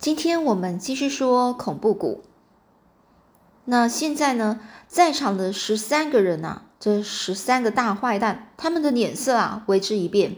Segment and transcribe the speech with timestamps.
[0.00, 2.22] 今天我们继续说恐怖谷。
[3.64, 10.36] 那现在呢，在场的十三个人啊，这十三个大坏蛋，他们的脸色啊为之一变。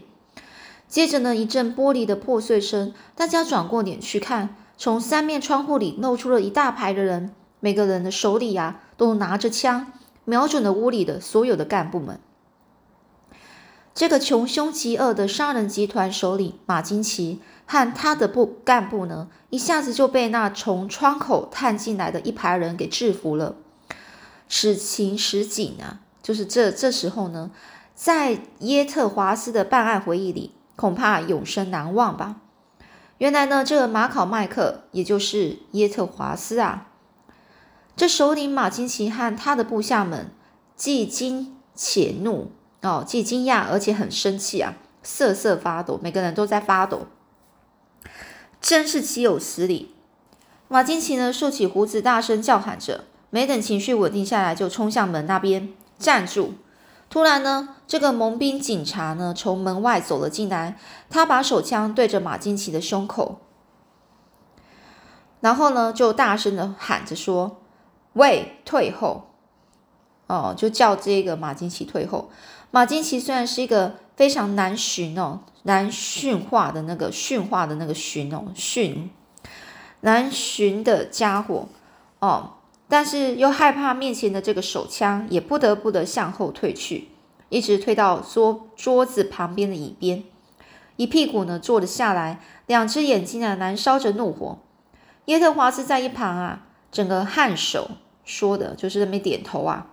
[0.87, 9.93] 接着呢，一阵玻璃的破碎声，大家转过脸去看，从三面窗户里露出了一大排的人，每个人的手里呀都拿着枪，
[10.25, 12.19] 瞄准了屋里的所有的干部们。
[13.93, 17.39] 这个穷凶极恶的商人集团首领马金奇。
[17.67, 23.55] 和他的部干部呢，一下子就被那从窗口探进来的一排人给制服了。
[24.49, 27.49] 此情此景啊，就是这这时候呢，
[27.95, 32.41] 在耶特华斯的办案回忆里，恐怕永生难忘吧。
[33.19, 36.89] 原来呢，这个马考麦克，也就是耶特华斯啊，
[37.95, 40.29] 这首领马金奇和他的部下们，
[40.75, 47.07] 既惊且怒哦，既惊讶而且很生气啊，瑟瑟发抖，每个人都在发抖。
[48.59, 49.95] 真是岂有此理！
[50.67, 53.05] 马金奇呢，竖起胡子，大声叫喊着。
[53.29, 56.55] 没等情绪稳定下来，就冲向门那边站住。
[57.09, 60.77] 突然呢，这个蒙兵警察呢，从门外走了进来。
[61.09, 63.39] 他把手枪对着马金奇的胸口，
[65.39, 67.61] 然后呢，就大声的喊着说
[68.13, 69.30] ：“喂，退后！”
[70.33, 72.29] 哦，就叫这个马金奇退后。
[72.71, 75.41] 马金奇虽然是一个非常难寻哦。
[75.63, 79.11] 难驯化的那个驯化的那个驯哦驯
[79.99, 81.67] 难寻的家伙
[82.17, 82.53] 哦，
[82.89, 87.09] 但是又害怕面前的这个手枪，也不得不的向后退去，
[87.49, 90.23] 一直退到桌桌子旁边的椅边，
[90.95, 94.57] 一屁股呢坐了下来，两只眼睛啊燃烧着怒火。
[95.25, 97.91] 耶特华斯在一旁啊，整个颔首
[98.25, 99.90] 说的就是那边点头啊，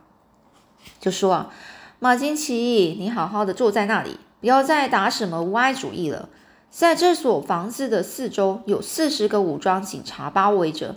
[1.01, 1.51] 就说啊，
[1.99, 4.19] 马金奇，你好好的坐在那里。
[4.41, 6.29] 不要再打什么歪主意了。
[6.71, 10.95] 在这所房子的四周有四十个武装警察包围着，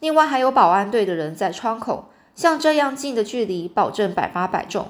[0.00, 2.10] 另外还有保安队的人在窗口。
[2.34, 4.88] 像这样近的距离，保证百发百中。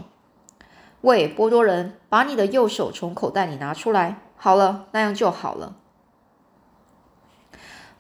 [1.03, 4.17] 喂，波多人，把你的右手从口袋里拿出来。
[4.37, 5.77] 好了，那样就好了。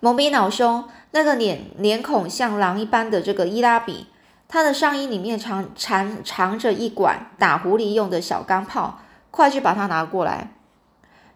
[0.00, 4.08] 蒙比恼凶，那个脸脸孔像狼一般的这个伊拉比，
[4.48, 9.00] 他的上衣里面藏藏藏着一管打狐狸用的小钢炮。
[9.28, 10.54] 快去把它拿过来，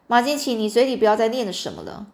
[0.06, 2.06] 马金奇，你嘴里不要再念了什么了。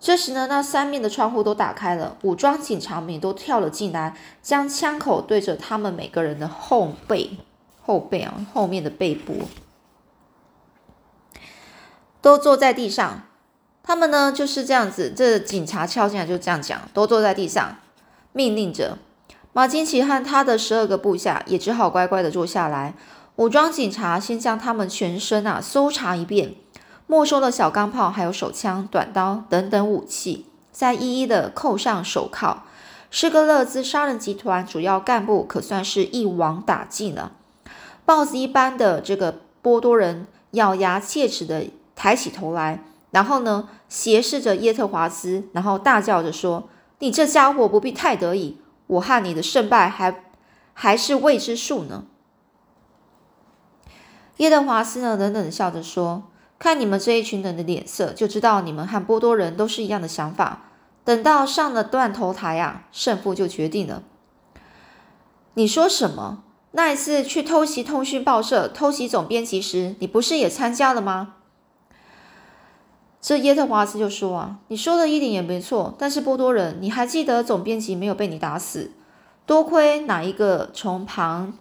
[0.00, 7.38] 这时呢，那三面的窗户都打开了，武装警察们都跳了进来，将枪口对着他们每个人的后背、
[7.80, 9.42] 后背啊，后面的背部，
[12.20, 13.22] 都坐在地上。
[13.84, 17.76] 他们呢就是这样子，这警察跳进来就这样讲，都坐在地上，
[18.32, 18.98] 命令着
[19.52, 22.94] 马金奇和他的十二个部下也只好乖乖的坐下来。
[23.36, 26.54] 武装警察先将他们全身啊搜查一遍，
[27.06, 32.64] 没收了小钢炮、还有手枪、短刀等等武器，再一一的扣上手铐。
[33.10, 37.32] 施格勒兹杀人集团主要干部可算是一网打尽了。
[38.04, 41.64] 豹子一般的这个波多人咬牙切齿的
[41.96, 46.68] 抬起头来，然后呢斜视着耶特华斯，然后大叫着说
[47.00, 48.58] ：“你这家伙不必太得意，
[48.90, 50.24] 我和你的胜败还
[50.72, 52.04] 还是未知数呢。”
[54.38, 56.24] 耶德华斯呢，冷冷笑着说
[56.58, 60.62] ：“看你们这一群人的脸色，就知道你们和波多人都是一样的想法。
[61.04, 64.02] 等到上了断头台啊，胜负就决定了。”
[65.54, 66.44] 你说什么？
[66.72, 71.34] 那一次去偷袭通讯报社、偷袭总编辑时，你不是也参加了吗？
[73.20, 75.94] 这耶特华斯就说：“啊，你说的一点也没错。
[75.98, 78.92] 但是波多人，你还记得总编辑没有被你打死？
[79.44, 81.52] 多亏哪一个从旁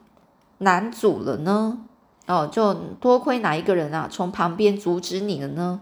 [0.57, 1.79] 拦阻了呢？”
[2.27, 5.81] 哦，就多亏哪一个人啊，从旁边阻止你了呢？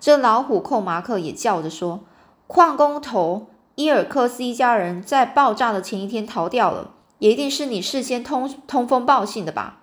[0.00, 2.00] 这老虎寇马克也叫着说
[2.48, 9.80] ：“矿工头伊尔克斯一家人在爆炸的前一天逃掉了，也一定是你事先通通风报信的吧？”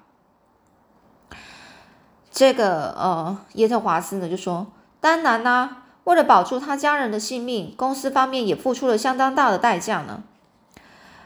[2.32, 4.66] 这个呃，耶特华斯呢就说
[5.04, 10.24] ：“当然啦，为了保住他家人的性命，公司方面也付出了相当大的代价呢。”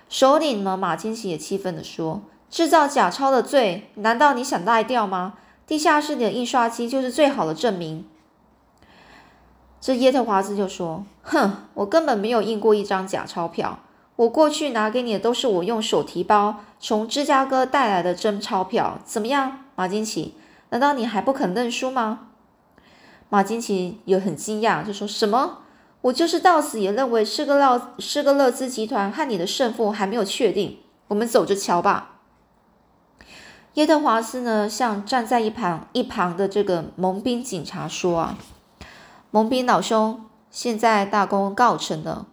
[0.09, 2.23] 首领呢，马金奇也气愤的说。
[2.49, 5.35] 制造假钞的罪，难道你想赖掉吗？
[5.67, 8.03] 地下室里的印刷机就是最好的证明。
[9.79, 13.77] 这耶特华兹就说：“哼，我根本没有印过一张假钞票。
[14.15, 18.97] 我过去拿给你的都是我用手提包从芝加哥带来的真钞票。
[19.05, 20.33] 怎么样，马金奇？
[20.71, 22.21] 难道你还不肯认输吗？”
[23.29, 25.59] 马金奇也很惊讶，就说什么
[26.01, 30.77] ：“我就是到死也认为施格勒施格勒兹集团和你的胜负还没有确定。
[31.09, 32.19] 我们走着瞧吧。”
[33.75, 38.37] 耶特华斯呢，向站在一旁一旁的这个蒙兵警察说：“啊，
[39.29, 42.25] 蒙兵老兄，现在大功告成了，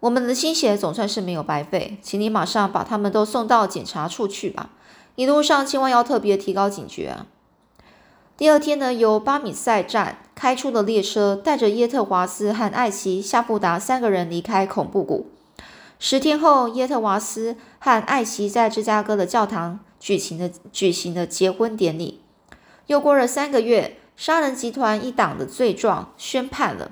[0.00, 4.70] 我们的心血总算是没有白费，请你马上把他们都送到检查处去吧。
[5.14, 7.26] 一路上千万要特别提高警觉啊！
[8.42, 15.30] 第二天呢，由巴米塞站开出的列车带着耶特华斯和艾奇、夏布达三个人离开恐怖谷。
[16.00, 22.20] 十天后，耶特华斯和艾奇在芝加哥的教堂举行了举行了结婚典礼。
[22.88, 26.90] 又过了三个月，杀人集团一党的罪状宣判了，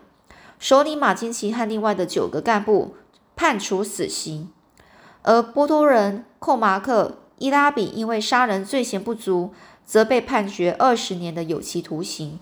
[0.60, 2.94] 首领马金奇和另外的九个干部
[3.34, 4.48] 判处死刑，
[5.22, 9.52] 而波多人寇马克、伊拉比因为杀人罪嫌不足。
[9.90, 12.38] 则被判决二十年的有期徒刑，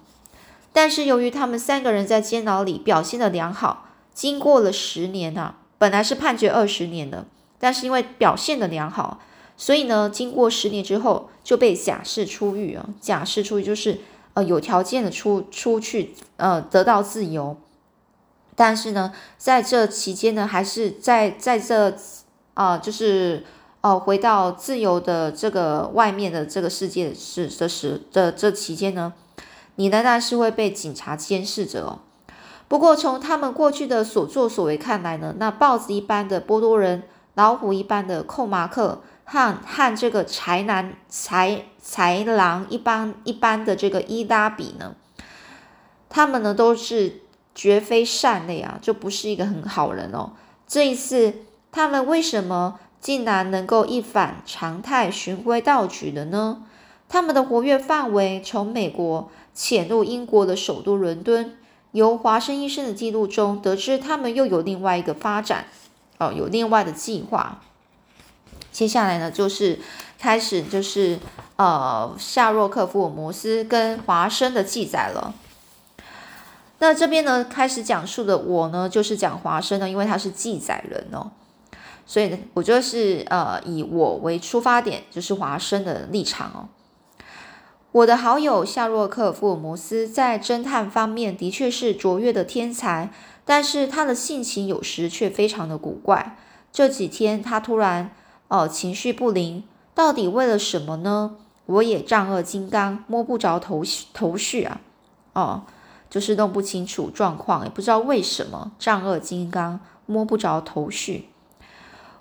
[0.70, 7.24] 但是由于他们三个人在监牢里表现的良好，经过了十年啊，本来是判决二十年的，
[7.58, 9.20] 但是因为表现的良好，
[9.56, 12.84] 所以呢，经过十年之后就被假释出狱啊。
[13.00, 14.00] 假释出狱就是
[14.34, 17.56] 呃有条件的出出去呃得到自由，
[18.54, 21.96] 但是呢，在这期间呢，还是在在这
[22.52, 23.46] 啊就是。
[23.80, 29.12] 哦，回到自由的这个外面的这个世界是的时的这期间呢，
[29.76, 32.00] 你仍然是会被警察监视着哦。
[32.66, 37.04] 不过从他们过去的所作所为看来呢，那豹子一般的波多人，
[37.34, 44.96] 老虎一般的寇马克和和这个豺狼豺豺狼一般一般的这个伊拉比呢，
[46.08, 47.20] 他们呢都是
[47.54, 50.32] 绝非善类啊，就不是一个很好人哦。
[50.66, 51.32] 这一次
[51.70, 52.80] 他们为什么？
[53.00, 56.62] 竟然能够一反常态循规蹈矩的呢？
[57.08, 61.54] 他们的活跃范围从美国潜入英国的首都伦敦。
[61.92, 65.64] 由华生医生的记录中得知，他们又有另外一个发展，
[66.18, 67.62] 哦，有另外的计划。
[68.70, 69.78] 接下来呢，就是
[70.18, 71.18] 开始就是
[71.56, 75.32] 呃夏洛克福尔摩斯跟华生的记载了。
[76.78, 81.30] 那这边呢，开始讲述的我呢，就是讲华生呢，因为他是记载人哦。
[82.08, 86.68] 所以呢，我就是呃以我为出发点，就是华生的立场哦。
[87.92, 93.10] 我的好友夏洛克·福尔摩斯在侦探方面的确是卓越的天才，
[93.44, 96.38] 但是他的性情有时却非常的古怪。
[96.72, 98.10] 这几天他突然
[98.48, 99.64] 哦情绪不灵，
[99.94, 101.36] 到底为了什么呢？
[101.66, 103.82] 我也丈二金刚，摸不着头
[104.14, 104.80] 头绪啊！
[105.34, 105.64] 哦，
[106.08, 111.27] 就是弄不清楚状况，也不知道为什么丈二金刚摸不着头绪。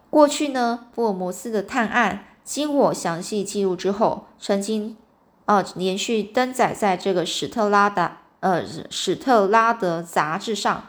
[0.09, 4.95] 过去呢，福尔摩斯的探案经我详细记录之后，曾经
[5.45, 10.87] 呃连续登载在这个史特拉达呃史特拉德杂志上。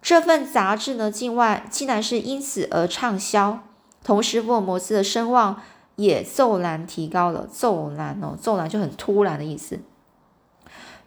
[0.00, 3.60] 这份杂志呢，境外竟然是因此而畅销，
[4.04, 5.60] 同时福尔摩斯的声望
[5.96, 7.48] 也骤然提高了。
[7.52, 9.80] 骤然哦，骤然就很突然的意思。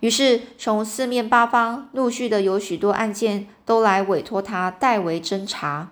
[0.02, 5.92] 于是从四面八方陆续的有许多案件都来委托他代为侦查。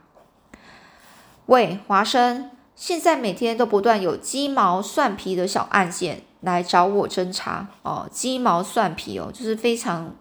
[1.49, 8.07] 喂，华生，现在每天都不断有鸡毛蒜皮的小案件来找我侦查哦。
[8.11, 10.13] 鸡毛蒜皮哦，就是非常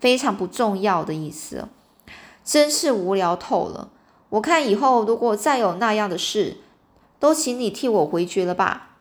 [0.00, 1.68] 非常不重要的意思，
[2.44, 3.90] 真是无聊透了。
[4.30, 6.56] 我看以后如果再有那样的事，
[7.20, 8.96] 都请你替我回绝了吧。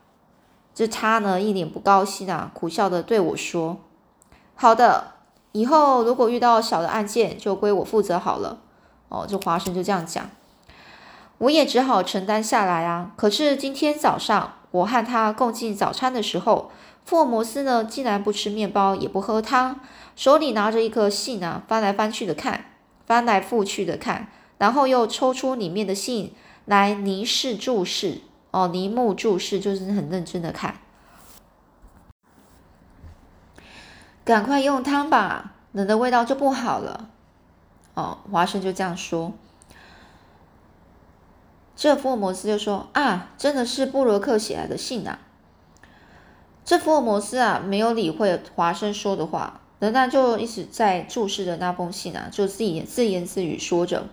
[0.76, 3.80] 这他呢一脸不高兴啊，苦笑的对我说
[4.54, 5.14] ：“好的，
[5.54, 8.60] 以后如果遇到小的案件，就归我负责好了。”
[9.10, 10.30] 哦，这华生就这样讲。
[11.44, 13.12] 我也只好承担下来啊！
[13.18, 16.72] 可是今天早上我和他共进早餐的时候，
[17.04, 19.82] 福尔摩斯呢竟然不吃面包也不喝汤，
[20.16, 22.68] 手里拿着一颗信啊，翻来翻去的看，
[23.06, 26.34] 翻来覆去的看，然后又抽出里面的信
[26.64, 28.22] 来凝视注视，
[28.52, 30.76] 哦，凝目注视就是很认真的看。
[34.24, 37.10] 赶快用汤吧，冷的味道就不好了。
[37.96, 39.34] 哦，华生就这样说。
[41.84, 45.20] 这福尔摩斯就说：“啊，真的是布罗克写来的信啊！”
[46.64, 54.08] 这福尔摩斯啊，没有理会华生说的话，仍然就一直在注视着那封信啊，就自己自言自语说着：“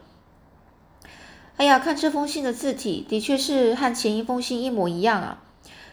[1.59, 5.41] 哎呀，看这封信的字体，的确是和前一封信一模一样啊，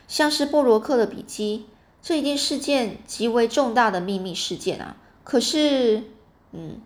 [0.08, 1.68] 像是布罗克的笔迹。
[2.02, 4.98] 这一定是件极为重大的秘密事件啊！
[5.24, 6.06] 可是，
[6.54, 6.82] 嗯，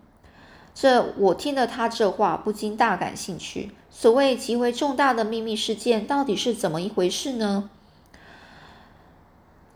[0.74, 7.68] 这我听了他这话，不禁大感兴趣。”所谓极为重大的秘密事件到底是怎么一回事呢？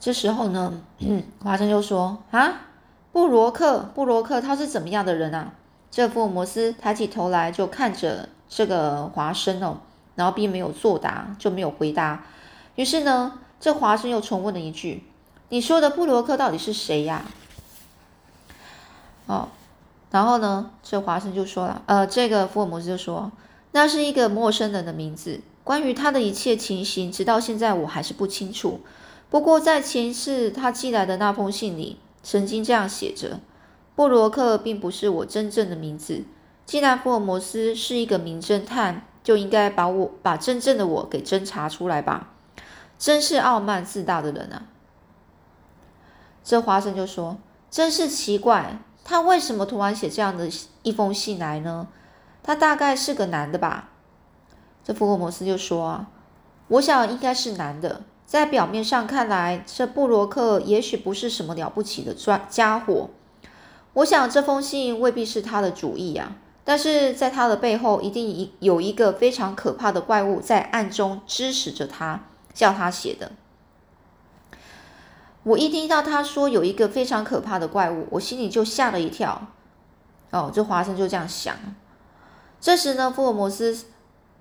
[0.01, 0.81] 这时候呢，
[1.45, 2.63] 华生就说：“啊，
[3.13, 5.53] 布罗克，布罗克他是怎么样的人啊？”
[5.91, 9.79] 这福尔摩斯抬起头来就看着这个华生哦，
[10.15, 12.25] 然后并没有作答，就没有回答。
[12.75, 15.05] 于是呢，这华生又重问了一句
[15.51, 17.25] ：“你说的布罗克到底是谁呀？”
[19.27, 19.49] 哦，
[20.11, 23.33] 然后呢，这华生就说了，呃，这个福尔摩斯就说，
[23.77, 25.41] 那是一个陌生人的名字。
[25.63, 28.81] 关于他的一切情形，直到现在我还是不清楚。
[29.29, 33.41] 不过在前世他寄来的那封信里，曾经这样写着：
[33.95, 36.25] 布罗克并不是我真正的名字。
[36.65, 42.33] 既然福尔摩斯是一个名侦探，就应该把我把真正的我给侦查出来吧。
[42.99, 44.63] 真是傲慢自大的人啊！
[46.43, 47.37] 这华生就说
[47.71, 50.49] ：“真是奇怪，他为什么突然写这样的
[50.83, 51.89] 一封信来呢？
[52.47, 53.91] 他大概是个男的吧？”
[54.83, 56.07] 这福尔摩斯就说：“，
[56.69, 58.03] 我想应该是男的。
[58.25, 63.11] 在表面上看来，这布罗克也许不是什么了不起的专家伙。
[63.95, 73.33] 我想这封信未必是他的主意啊，但是在他的背后，一定一有一个非常可怕的怪物在暗中支持着他，叫他写的。
[75.45, 79.47] 我一听到他说有一个非常可怕的怪物，我心里就吓了一跳。
[80.31, 81.57] 哦，这华生就这样想。
[82.61, 83.77] 这时呢，福尔摩斯。”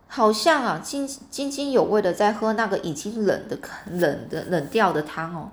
[0.08, 3.58] 好像啊，津津津有味的在喝那个已经冷的、
[3.90, 5.50] 冷的、冷掉的汤哦。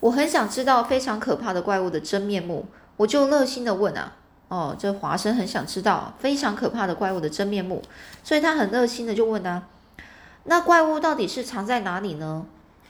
[0.00, 4.14] 我很想知道非常可怕的怪物的真面目，我就热心的问啊，
[4.48, 7.80] 哦，这华生很想知道非常可怕的怪物的真面目，
[8.24, 9.68] 所以他很热心的就问啊，
[10.44, 12.44] 那怪物到底是藏在哪里呢？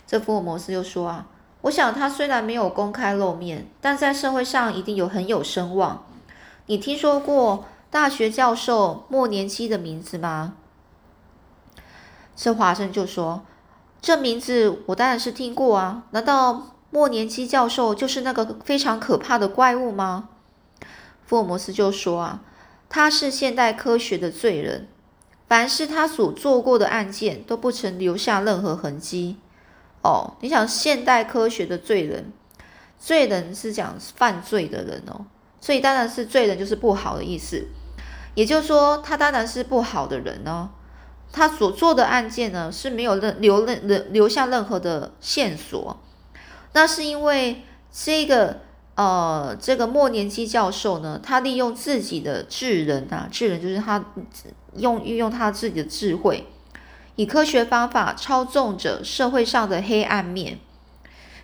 [0.07, 1.27] 这福尔摩斯又说啊，
[1.61, 6.07] 我想他虽然没有公开露面，但在社会上一定有很有声望。
[6.65, 7.67] 你听说过？
[7.97, 10.53] 大学教授莫年期的名字吗？
[12.37, 13.47] 这华生就说
[14.03, 20.29] ：“这名字我当然是听过啊，难道莫年期教授就是那个非常可怕的怪物吗？”
[21.25, 22.43] 福尔摩斯就说：“啊，
[22.91, 24.89] 他是现代科学的罪人，
[25.49, 29.39] 凡是他所做过的案件都不曾留下任何痕迹。
[30.03, 32.31] 哦，你想现代科学的罪人，
[32.99, 35.25] 罪人是讲犯罪的人哦。”
[35.63, 37.67] 所以当然是罪人，就是不好的意思。
[38.37, 40.71] 也就是说，他当然是不好的人呢。
[41.33, 46.01] 他所做的案件呢是没有任留任留留下任何的线索。
[46.73, 48.61] 那是因为这个
[48.95, 54.03] 呃，这个莫年基教授呢，他利用自己的智人啊，智人就是他
[54.77, 56.47] 用运用他自己的智慧，
[57.17, 60.59] 以科学方法操纵着社会上的黑暗面，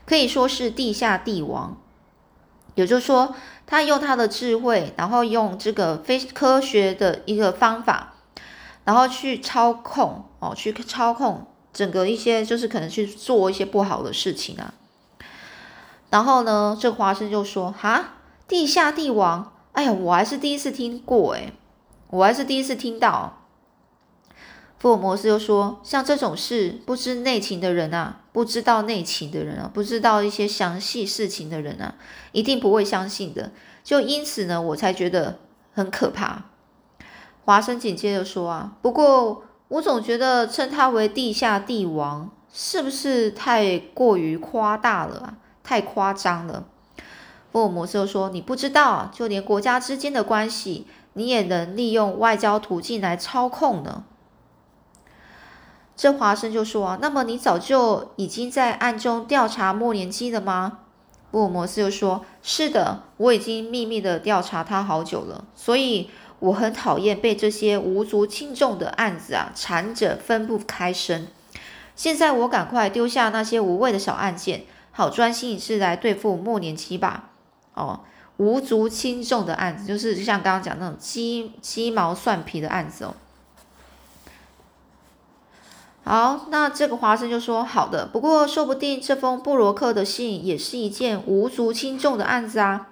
[0.07, 1.82] 可以说是地下帝王。
[2.75, 3.35] 也就是说。
[3.65, 8.13] 他用他的智慧，然后用这个非科学的一个方法，
[8.85, 14.75] 然后去操控哦，去操控整个一些，就是可能去做一些不好的事情啊。
[16.11, 18.11] 然后呢，这华生就说：“哈，
[18.47, 21.55] 地下帝王，哎呀，我还是第一次听过，哎，
[22.11, 23.39] 我还是第一次听到。”
[24.83, 31.95] 福尔摩斯又说：“像这种事，不知内情的人啊，不知道内情的人啊，不知道一些详细事情的人啊，
[32.33, 33.53] 一定不会相信的。
[33.85, 35.39] 就因此呢，我才觉得
[35.73, 36.47] 很可怕。”
[37.47, 45.35] 华生紧接着说：“啊，不过我总觉得称他为地下帝王，是不是太过于夸大了啊？
[45.63, 46.67] 太夸张了。”
[47.53, 54.03] 福尔摩斯又说：“你不知道，就连国家之间的关系，你也能利用外交途径来操控呢。”
[56.03, 60.81] 这华生就说啊，那么你早就已经在暗中调查莫年基了吗？
[61.31, 71.29] 福尔摩斯又说：是的，我已经秘密的调查他好久了，所以我很讨厌被这些无足轻重的案子啊缠着分不开身。
[71.95, 77.31] 现在我赶快丢下那些无谓的小案件，好专心一致来对付莫年基吧。
[77.75, 78.01] 哦，
[78.39, 83.15] 无足轻重的案子，就是像刚刚讲那种鸡鸡毛蒜皮的案子哦。
[86.05, 92.89] 好，那这个华生就说：“好的，不过说不定这封布罗克的信也是一件无足轻重的案子啊。”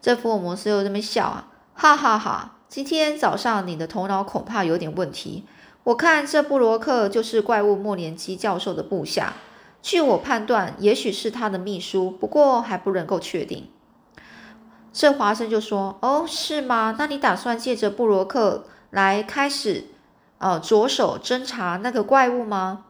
[0.00, 2.56] 这福尔摩斯又这么笑啊，哈哈哈！
[2.68, 5.44] 今天早上你的头脑恐怕有点问题。
[5.82, 9.34] 我看这布罗克就是怪物莫连基教授的部下，
[9.82, 13.68] 据我判断，也许是他的秘书，不过还不能够确定。
[14.92, 16.94] 这华生就说：“哦，是吗？
[16.96, 19.86] 那你打算借着布罗克来开始？”
[20.40, 22.86] 呃，着手侦查那个怪物吗？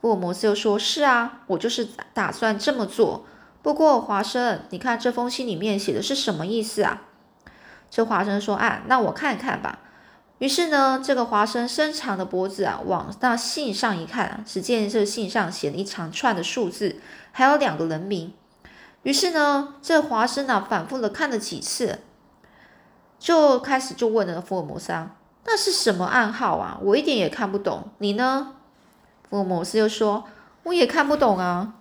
[0.00, 3.26] 福尔摩斯又说：“是啊，我就是打算这么做。
[3.62, 7.02] 不过，华生，你看这封信里面写的是什么意思啊？”
[7.90, 9.80] 这华生说：“啊，那我看看吧。”
[10.40, 16.96] 于是呢，这个华生伸长的脖子啊，往那信上一看，只见这信上写了一长串的数字，
[17.32, 18.32] 还有两个人名。
[19.02, 22.00] 于是呢，这华生啊，反复的看了几次，
[23.18, 25.16] 就开始就问了福尔摩斯啊。
[25.44, 26.78] 那是什么暗号啊？
[26.82, 27.88] 我一点也看不懂。
[27.98, 28.54] 你呢？
[29.28, 30.24] 福尔摩斯又说
[30.64, 31.74] ：“我也看不懂啊。”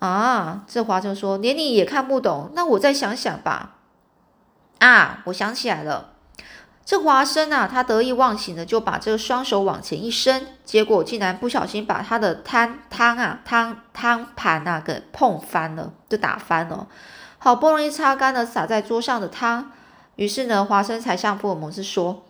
[0.00, 3.76] 啊，这华生说：“连你也看不懂，那我再想想吧。”
[4.80, 6.08] 啊，我想起来了。
[6.84, 16.88] 这华生啊，他得意忘形的就把这个双手往前一伸，结果竟然不小心把他的汤汤啊汤汤盘啊给碰翻了，就打翻了。
[17.38, 19.70] 好不容易擦干了洒在桌上的汤，
[20.16, 22.24] 于是呢，华生才向福尔摩斯说：“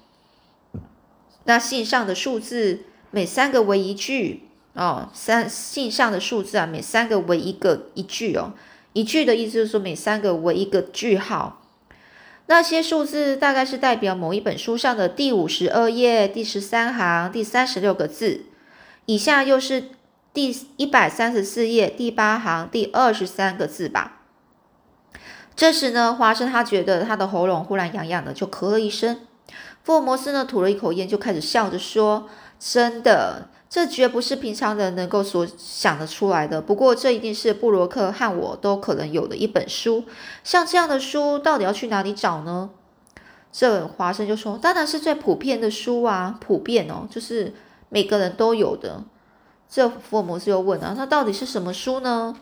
[1.45, 2.81] 那信上的数字
[3.11, 8.53] 每三个为一句哦，三信上的数字啊，每三个为一个一句哦，
[8.93, 11.59] 一句的意思就是说每三个为一个句号。”
[12.47, 18.47] 那些数字大概是代表某一本书上的第五十二页第十三行第三十六个字，
[19.07, 19.85] 以下又是
[20.35, 24.23] 第一百三十四页第八行第二十三个字吧。
[25.55, 29.21] 这时呢，华生他觉得他的喉咙忽然痒痒的，就咳了一声。
[29.83, 32.29] 福尔摩斯呢，吐了一口烟，就开始笑着说
[32.61, 36.61] ：“真的。”这绝不是平常人能够所想得出来的。
[36.61, 40.05] 不过，这一定是布罗克和我都可能有的一本书。
[40.45, 42.69] 像这样的书，到底要去哪里找呢？
[43.51, 47.55] 这华生就说：“当然是最普遍的书啊，普遍哦，就是
[47.89, 49.03] 每个人都有的。”
[49.71, 52.37] 这福尔摩斯又问啊：“那到底是什么书呢？”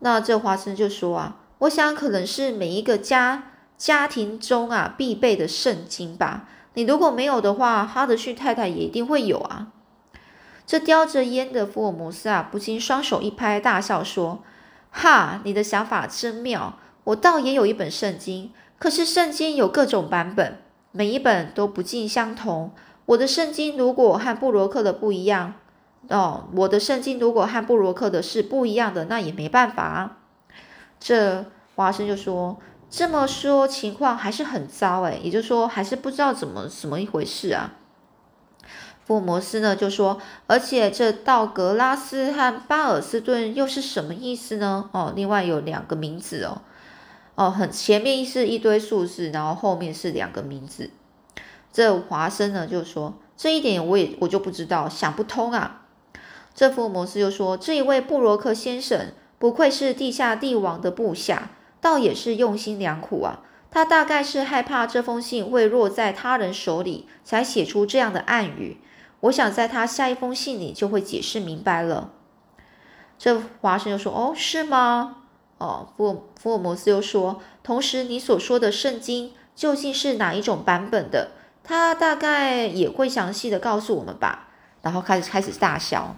[0.00, 6.46] 那这华生就说：“啊，我想可能是每一个家家庭中啊必备的圣经吧。
[6.74, 9.68] 你如果没有的话，哈德逊太太也一定会有啊。”
[10.66, 14.42] 这叼着烟的福尔摩斯啊，不禁双手一拍，大笑说
[14.92, 16.78] ：“哈，你的想法真妙！
[17.04, 20.58] 我倒也有一本圣经，可是圣经有各种版本，
[20.92, 22.72] 每一本都不尽相同。
[23.06, 25.54] 我的圣经如果和布罗克的不一样，
[26.10, 30.18] 哦，我的圣经如果和布罗克的是不一样的，那也没办法。”
[31.00, 32.58] 这华生就说
[32.90, 37.74] ：“这么说情况还是很糟诶，也就是说还是不知道怎么怎么一回事啊。”
[39.04, 44.90] 福尔摩斯呢就说，而且这道格拉斯和巴尔斯顿又是什么意思呢？
[44.92, 46.60] 哦，另外有两个名字哦，
[47.34, 50.90] 哦，很前面是一堆数字，然后后面是两个名字。
[51.72, 55.86] 这华生呢就说，这一点我也我就不知道，想不通啊。
[56.54, 63.40] 这福尔摩斯就说，这一位布罗克先生不愧是地下帝王的部下，倒也是用心良苦啊。
[63.70, 68.78] 他大概是害怕这封信会落在他人手里，才写出这样的暗语。
[69.20, 72.12] 我想在他下一封信里就会解释明白了。
[73.18, 75.16] 这华生又说：“哦，是吗？
[75.58, 81.32] 哦，福福尔摩斯又说，同时你所说的圣经究竟是哪一种版本的？
[81.64, 84.48] 他大概也会详细的告诉我们吧。”
[84.80, 86.16] 然后开始开始大笑。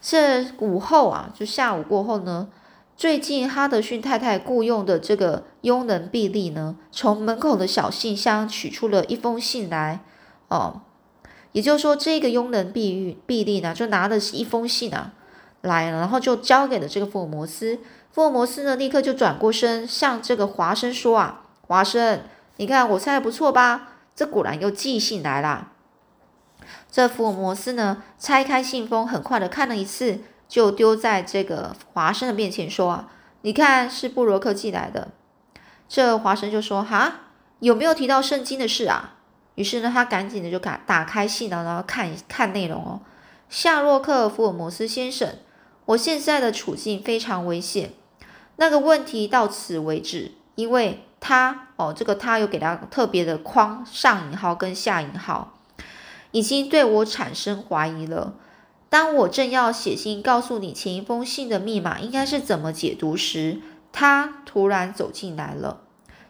[0.00, 2.48] 这午后啊，就下午过后呢，
[2.96, 10.00] 最近哈德逊太太雇佣的这个佣人毕利呢，从门口的小信箱取出了一封信来。
[10.48, 10.82] 哦。
[11.52, 15.12] 也就是说，这个佣人毕玉毕利呢，就拿的是一封信啊，
[15.60, 17.78] 来，然后就交给了这个福尔摩斯。
[18.10, 22.22] 福尔摩斯呢，立刻就转过身向这个华生说啊：“华生，
[22.56, 23.92] 你看我猜的不错吧？
[24.16, 25.70] 这果然又寄信来啦。”
[26.90, 30.22] 这福尔摩斯呢，拆开信封，很快的看了一次，
[30.54, 33.06] 就丢在这个华生的面前说：“，
[33.42, 35.08] 你看是布罗克寄来的。”
[35.88, 37.22] 这华生就说：“哈，
[37.58, 39.14] 有没有提到圣经的事啊？”
[39.56, 43.00] 于是呢，他赶紧的就打打开信呢，然后看看内容哦。
[43.48, 45.38] 夏洛克·福尔摩斯先生，
[45.86, 47.90] 我现在的处境非常危险。
[48.54, 55.54] 那个问题到此为止，因为他哦，这个他有给他特别的框上引号跟下引号，
[56.30, 58.34] 已经对我产生怀疑了。
[58.94, 65.80] 当我正要写信告诉你前一封信的密码应该是怎么解读时，他突然走进来了。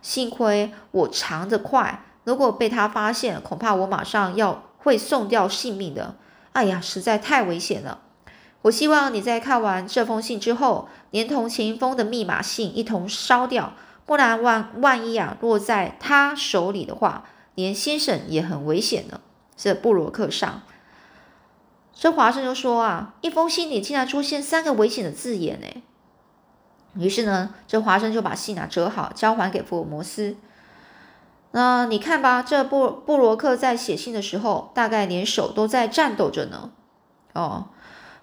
[0.01, 2.07] 幸亏我藏得快。
[2.25, 6.15] 如果被他发现，恐怕我马上要会送掉性命的。
[6.53, 8.01] 哎呀，实在太危险了！
[8.63, 13.75] 我希望你在看完这封信之后，连同前一封的密码信一同烧掉，
[14.07, 17.25] 不然万万一啊落在他手里的话，
[17.55, 19.21] 连先生也很危险呢。
[19.55, 20.63] 这布罗克上，
[21.95, 25.67] 这华生就说啊，一封信里竟然出现三个危险的字眼呢。
[26.97, 30.37] 于是呢，这华生就把信啊折好，交还给福尔摩斯。
[31.53, 36.71] 那你看吧，这布布罗克在写信的时候，大概连手都在颤抖着呢。
[37.33, 37.69] 哦，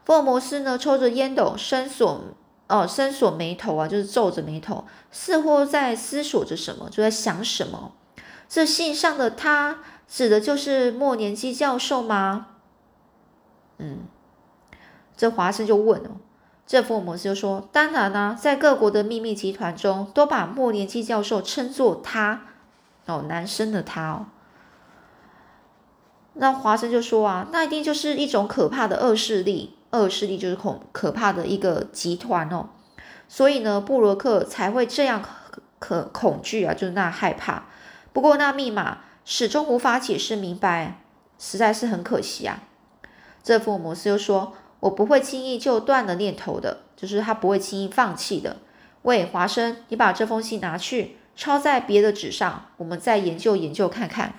[0.06, 2.22] 福尔摩斯呢，抽着烟斗，深锁
[2.68, 7.94] 哦，深锁眉头啊，就是皱着眉头，似乎在思索着什么，就在想什么。
[8.48, 12.48] 这信上的他，指的就是莫年基教授吗？
[13.82, 13.98] 嗯，
[15.18, 16.12] 这华生就问哦，
[16.66, 22.44] 这福尔摩斯就说，当然啦，在各国的秘密集团中，都把莫年基教授称作他。
[23.08, 24.28] 哦，男生的他哦，
[26.34, 32.70] 那华生就说啊，那一定就是一种可怕的恶势力，恶势力就是恐可怕的一个集团哦，
[33.28, 35.22] 所以呢，布罗克才会这样
[35.80, 37.66] 可恐惧啊，就是那害怕。
[38.14, 41.02] 不过那密码始终无法解释明白，
[41.40, 42.62] 实在是很可惜啊。
[43.44, 48.58] 这福尔摩斯又说：“我不会轻易就断了念头的，就是他不会轻易放弃的。”
[49.04, 54.36] 喂，华生，你把这封信拿去抄在别的纸上，我们再研究研究看看。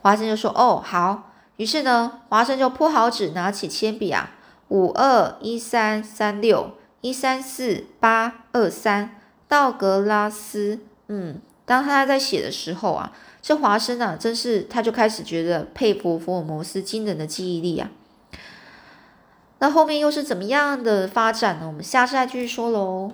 [0.00, 4.30] 华生就说：“哦，好。”于是呢，华生就铺好纸，拿起铅笔啊，
[4.68, 10.80] 五二一三三六一三四八二三，道格拉斯。
[11.08, 17.90] 嗯，当他在写的时候啊，这华生啊，真是他就开始觉得佩服福尔摩斯惊人的记忆力啊。
[19.58, 21.66] 那后面又是怎么样的发展呢？
[21.68, 23.12] 我们下次再继续说喽。